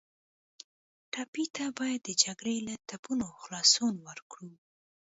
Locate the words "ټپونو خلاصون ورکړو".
2.87-4.51